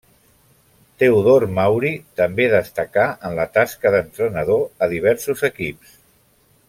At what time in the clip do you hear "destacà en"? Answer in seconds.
2.53-3.37